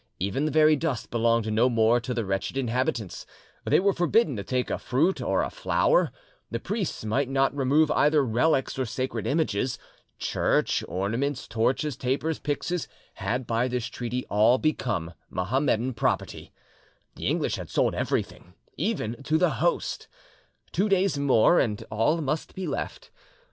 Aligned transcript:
Even 0.17 0.45
the 0.45 0.51
very 0.51 0.75
dust 0.75 1.11
belonged 1.11 1.53
no 1.53 1.69
more 1.69 1.99
to 1.99 2.11
the 2.11 2.25
wretched 2.25 2.57
inhabitants; 2.57 3.23
they 3.65 3.79
were 3.79 3.93
forbidden 3.93 4.35
to 4.35 4.43
take 4.43 4.71
a 4.71 4.79
fruit 4.79 5.21
or 5.21 5.43
a 5.43 5.51
flower, 5.51 6.11
the 6.49 6.59
priests 6.59 7.05
might 7.05 7.29
not 7.29 7.55
remove 7.55 7.91
either 7.91 8.25
relics 8.25 8.79
or 8.79 8.85
sacred 8.87 9.27
images. 9.27 9.77
Church, 10.17 10.83
ornaments, 10.87 11.47
torches, 11.47 11.95
tapers, 11.95 12.39
pyxes, 12.39 12.87
had 13.13 13.45
by 13.45 13.67
this 13.67 13.85
treaty 13.85 14.25
all 14.25 14.57
become 14.57 15.13
Mahommedan 15.29 15.93
property. 15.93 16.51
The 17.15 17.27
English 17.27 17.57
had 17.57 17.69
sold 17.69 17.93
everything, 17.93 18.55
even 18.77 19.21
to 19.25 19.37
the 19.37 19.57
Host! 19.63 20.07
Two 20.71 20.89
days 20.89 21.19
more, 21.19 21.59
and 21.59 21.83
all 21.91 22.19
must 22.21 22.55
be 22.55 22.65
left. 22.65 23.11